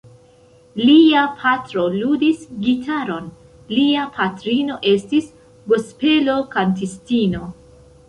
[0.87, 3.29] Lia patro ludis gitaron,
[3.77, 5.33] lia patrino estis
[5.71, 7.49] gospelo-kantistino.